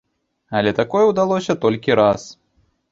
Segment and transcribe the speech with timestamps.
[0.59, 2.21] Але такое ўдалося толькі раз.